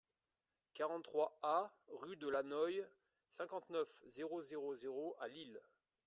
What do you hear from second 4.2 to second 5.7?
zéro zéro à Lille